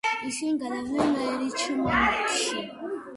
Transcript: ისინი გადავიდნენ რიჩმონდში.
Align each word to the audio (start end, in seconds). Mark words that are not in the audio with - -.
ისინი 0.27 0.55
გადავიდნენ 0.61 1.13
რიჩმონდში. 1.41 2.65